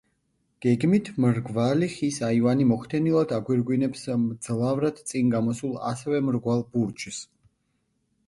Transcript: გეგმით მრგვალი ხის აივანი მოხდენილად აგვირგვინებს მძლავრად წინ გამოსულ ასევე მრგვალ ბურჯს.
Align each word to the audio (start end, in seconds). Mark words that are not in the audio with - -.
გეგმით 0.65 1.09
მრგვალი 1.25 1.89
ხის 1.95 2.15
აივანი 2.27 2.65
მოხდენილად 2.69 3.33
აგვირგვინებს 3.37 4.07
მძლავრად 4.23 5.01
წინ 5.11 5.29
გამოსულ 5.37 5.75
ასევე 5.93 6.23
მრგვალ 6.31 6.65
ბურჯს. 6.73 7.21